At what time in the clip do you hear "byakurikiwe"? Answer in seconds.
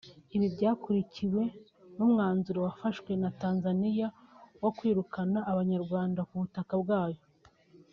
0.55-1.43